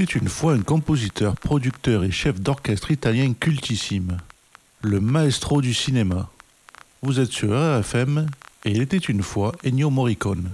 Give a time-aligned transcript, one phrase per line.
[0.00, 4.18] Était une fois un compositeur, producteur et chef d'orchestre italien cultissime,
[4.80, 6.28] le maestro du cinéma.
[7.02, 8.28] Vous êtes sur RFM
[8.64, 10.50] et il était une fois Ennio Morricone.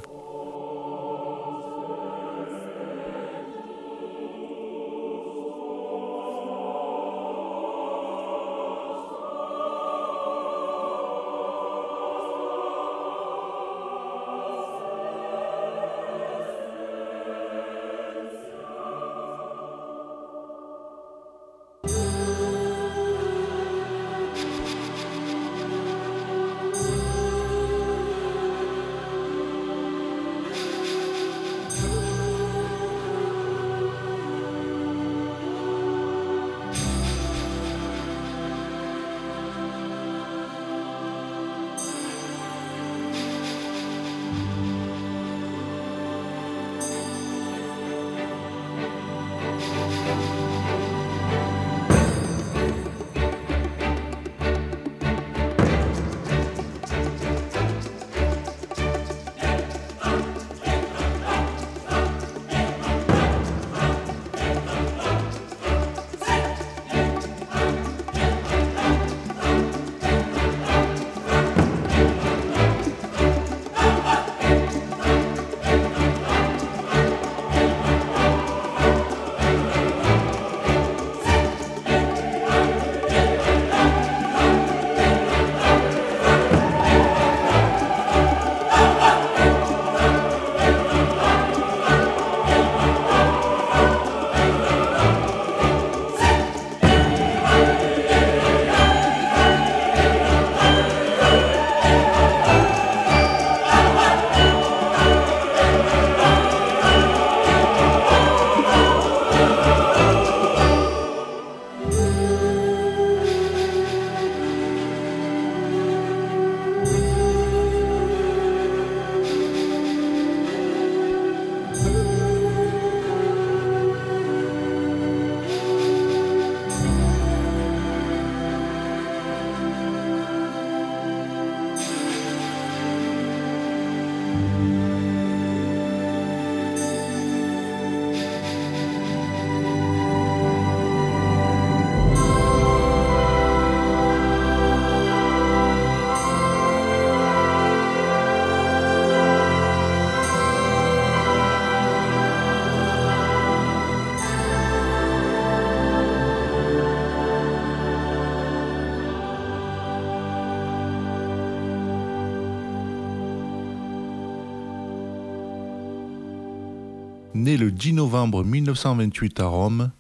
[167.74, 169.90] 10 novembre 1928 à Rome,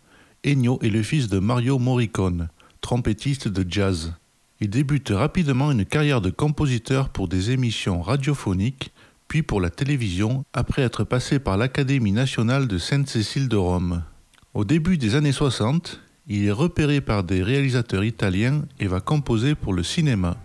[0.46, 2.48] Ennio est le fils de Mario Morricone,
[2.80, 4.14] trompettiste de jazz.
[4.60, 8.92] Il débute rapidement une carrière de compositeur pour des émissions radiophoniques,
[9.26, 14.04] puis pour la télévision, après être passé par l'Académie nationale de Sainte-Cécile de Rome.
[14.54, 19.56] Au début des années 60, il est repéré par des réalisateurs italiens et va composer
[19.56, 20.36] pour le cinéma.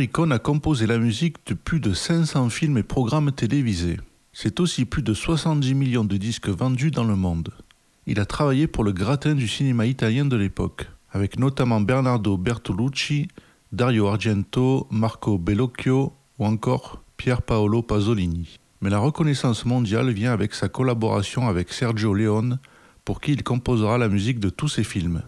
[0.00, 3.98] Morricone a composé la musique de plus de 500 films et programmes télévisés.
[4.32, 7.50] C'est aussi plus de 70 millions de disques vendus dans le monde.
[8.06, 13.28] Il a travaillé pour le gratin du cinéma italien de l'époque, avec notamment Bernardo Bertolucci,
[13.72, 18.56] Dario Argento, Marco Bellocchio ou encore Pier Paolo Pasolini.
[18.80, 22.58] Mais la reconnaissance mondiale vient avec sa collaboration avec Sergio Leone,
[23.04, 25.20] pour qui il composera la musique de tous ses films.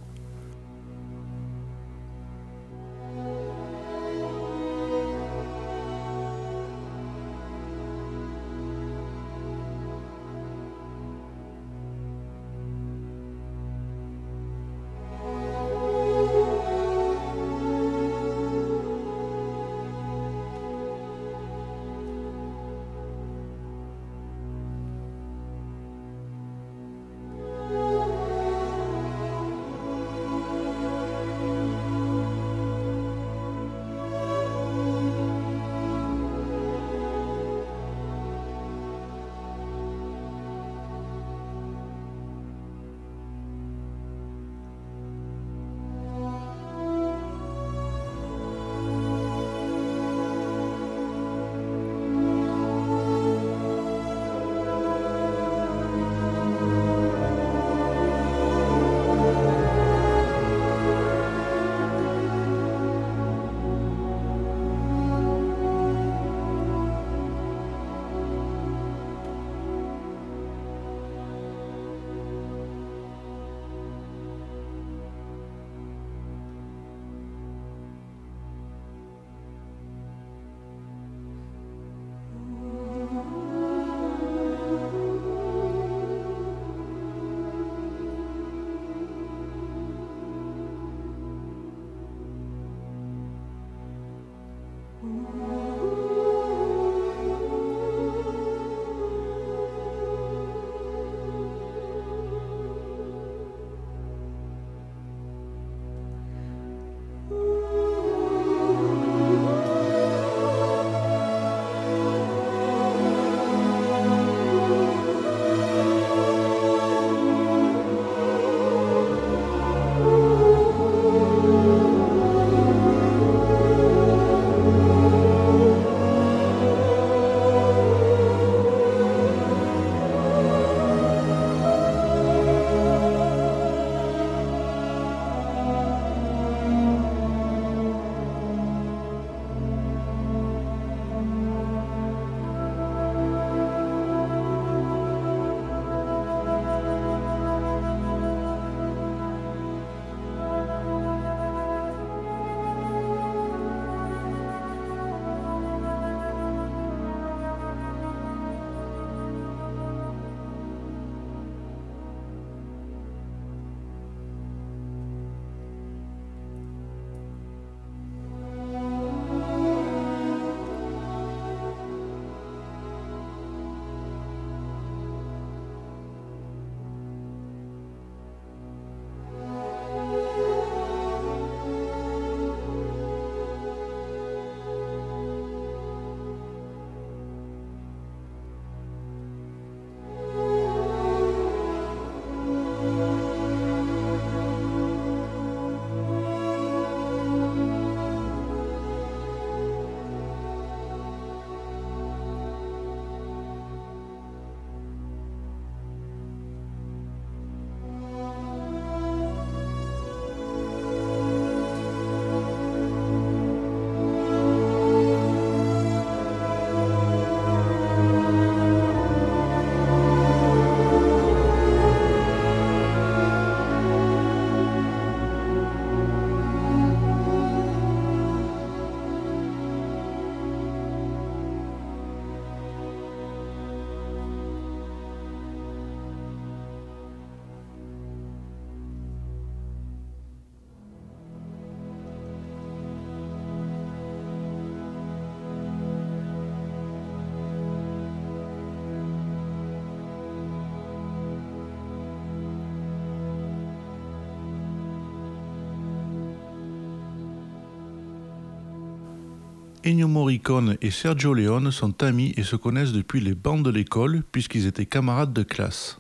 [259.85, 264.23] Ennio Morricone et Sergio Leone sont amis et se connaissent depuis les bancs de l'école
[264.31, 265.99] puisqu'ils étaient camarades de classe.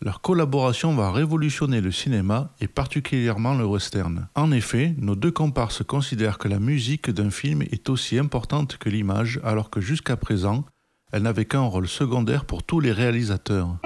[0.00, 4.28] Leur collaboration va révolutionner le cinéma et particulièrement le western.
[4.36, 8.88] En effet, nos deux comparses considèrent que la musique d'un film est aussi importante que
[8.88, 10.64] l'image alors que jusqu'à présent,
[11.12, 13.78] elle n'avait qu'un rôle secondaire pour tous les réalisateurs.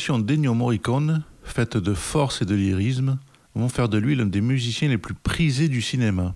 [0.00, 3.18] Compositions d'Ennio Morricone, faites de force et de lyrisme,
[3.54, 6.34] vont faire de lui l'un des musiciens les plus prisés du cinéma.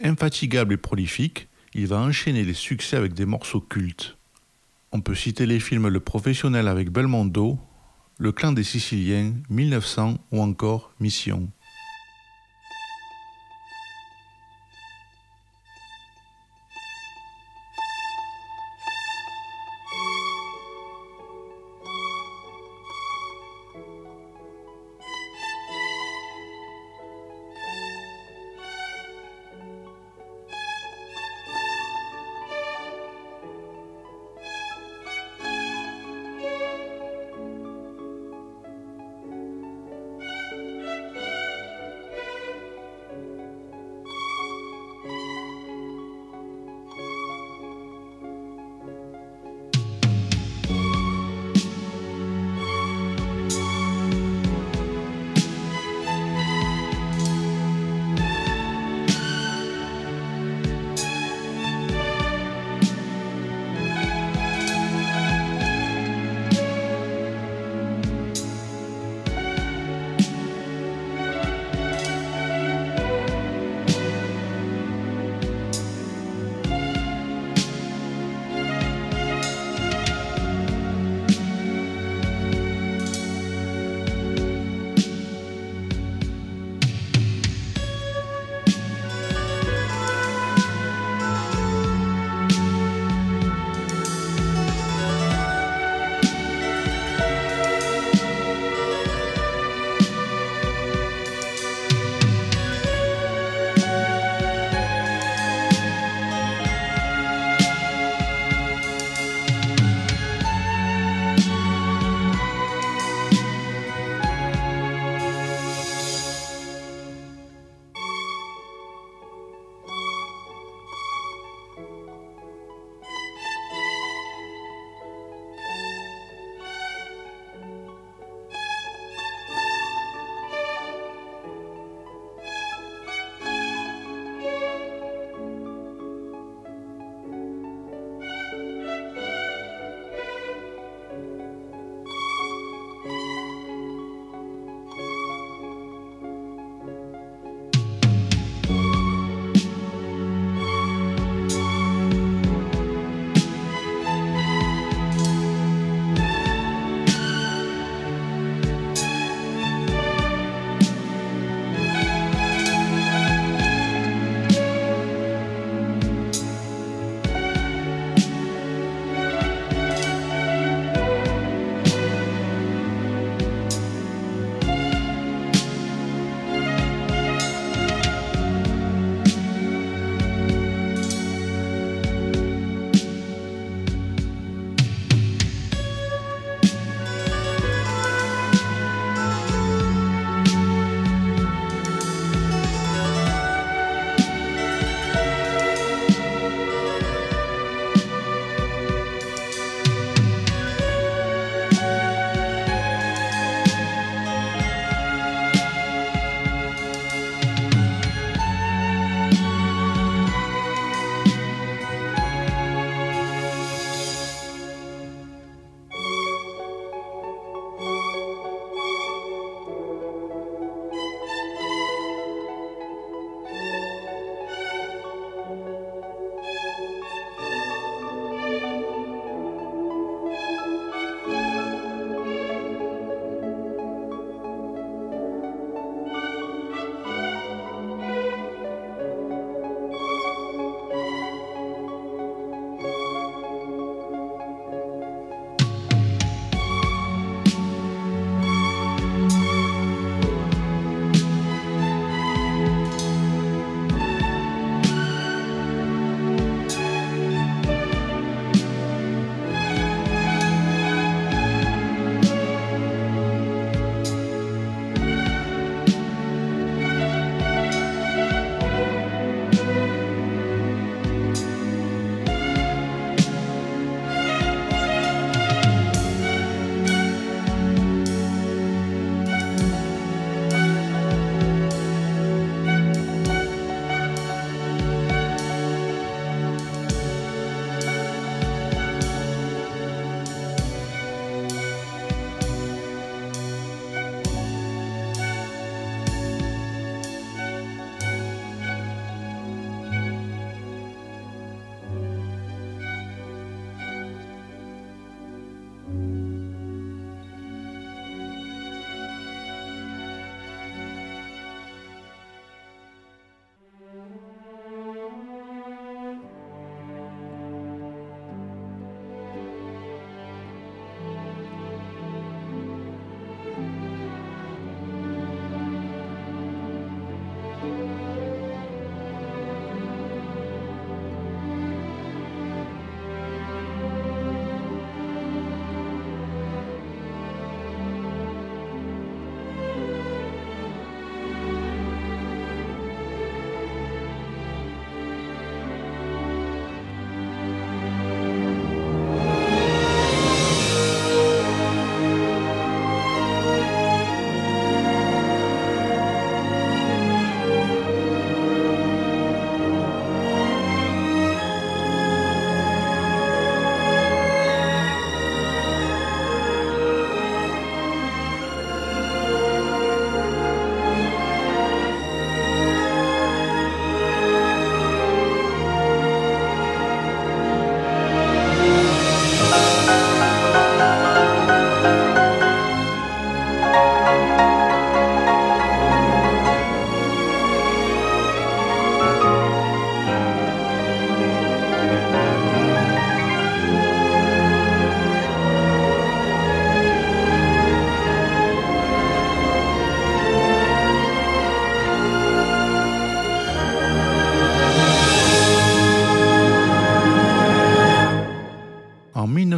[0.00, 4.16] Infatigable et prolifique, il va enchaîner les succès avec des morceaux cultes.
[4.92, 7.58] On peut citer les films Le Professionnel avec Belmondo,
[8.18, 11.48] Le Clan des Siciliens, 1900 ou encore Mission.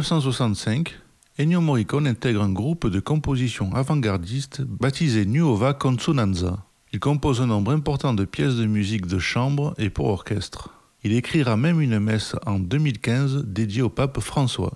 [0.03, 0.99] 1965,
[1.39, 6.65] Ennio Morricone intègre un groupe de composition avant-gardiste baptisé Nuova Consonanza.
[6.91, 10.71] Il compose un nombre important de pièces de musique de chambre et pour orchestre.
[11.05, 14.73] Il écrira même une messe en 2015 dédiée au pape François.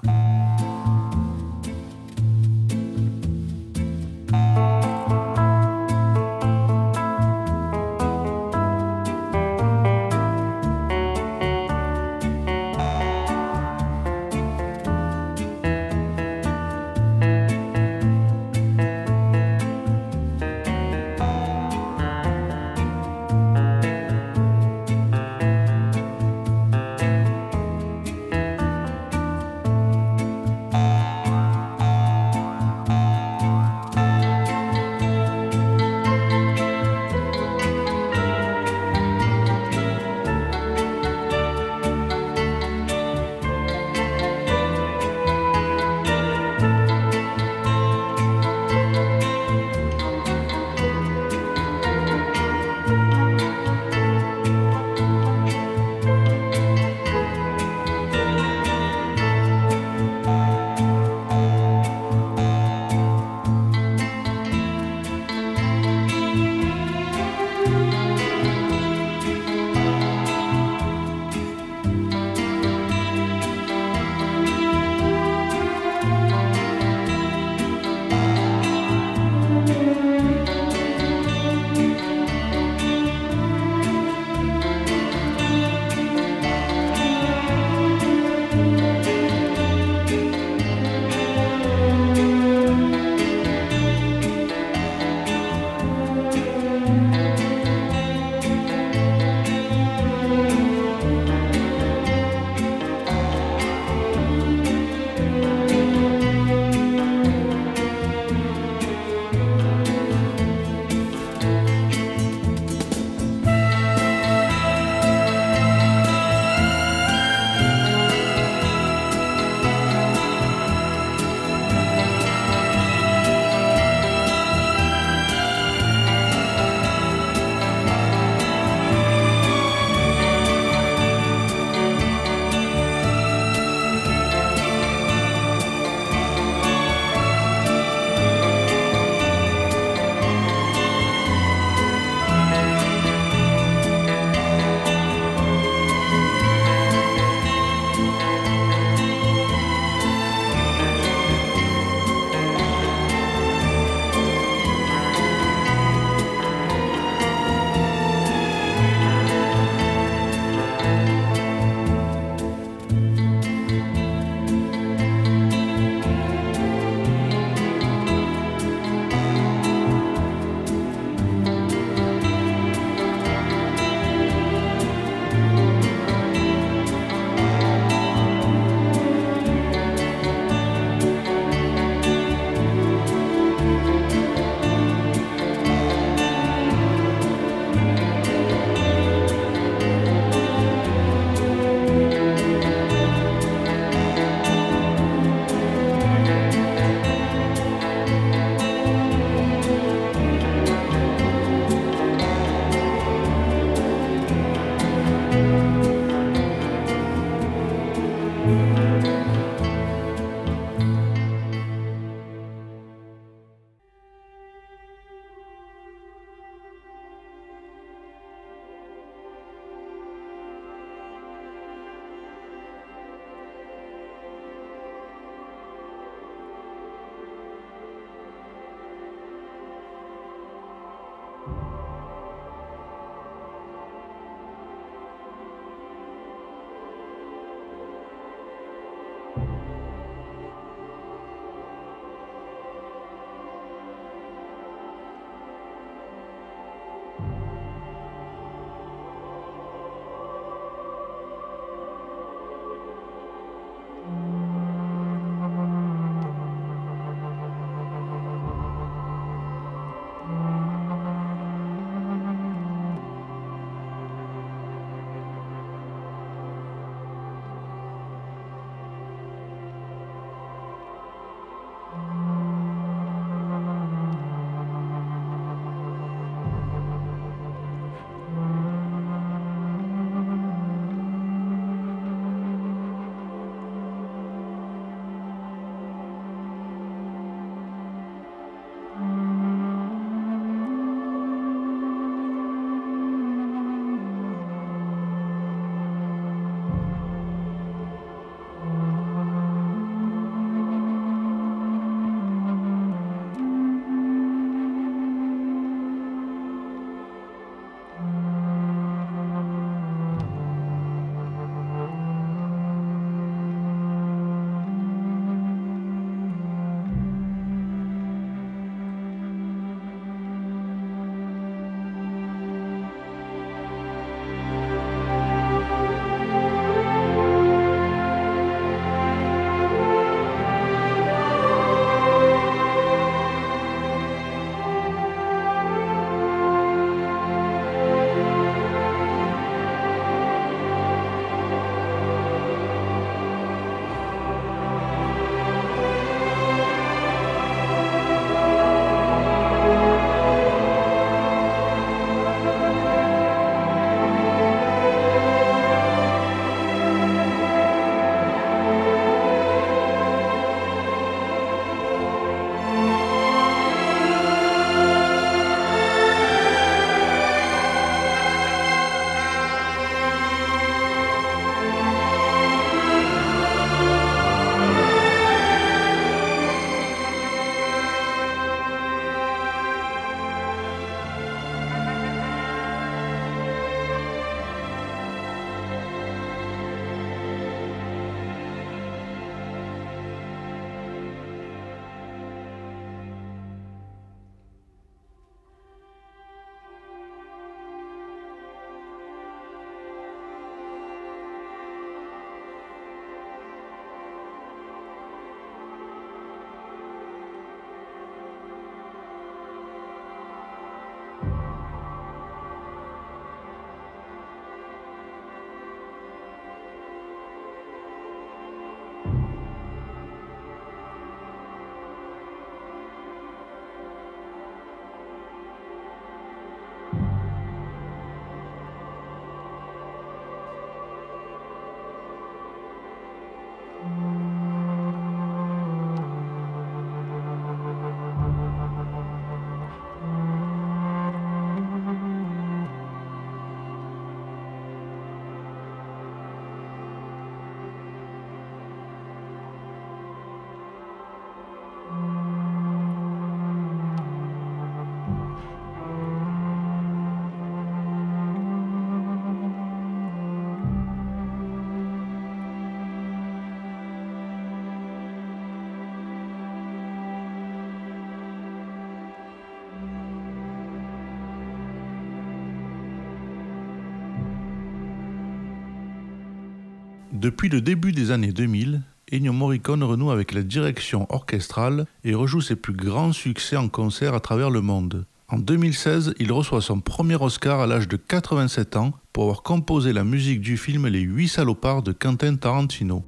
[477.20, 482.42] Depuis le début des années 2000, Ennio Morricone renoue avec la direction orchestrale et rejoue
[482.42, 485.08] ses plus grands succès en concert à travers le monde.
[485.28, 489.94] En 2016, il reçoit son premier Oscar à l'âge de 87 ans pour avoir composé
[489.94, 493.04] la musique du film Les Huit Salopards de Quentin Tarantino.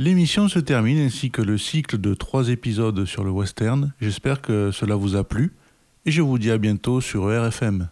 [0.00, 3.92] L'émission se termine ainsi que le cycle de trois épisodes sur le western.
[4.00, 5.56] J'espère que cela vous a plu
[6.06, 7.88] et je vous dis à bientôt sur RFM.